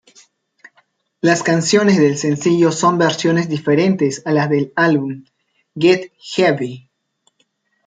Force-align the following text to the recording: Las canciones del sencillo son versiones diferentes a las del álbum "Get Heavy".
Las 1.21 1.43
canciones 1.43 1.97
del 1.99 2.17
sencillo 2.17 2.71
son 2.71 2.97
versiones 2.97 3.47
diferentes 3.47 4.25
a 4.25 4.31
las 4.31 4.49
del 4.49 4.73
álbum 4.75 5.25
"Get 5.75 6.11
Heavy". 6.17 6.89